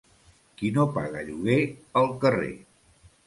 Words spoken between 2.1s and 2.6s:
carrer.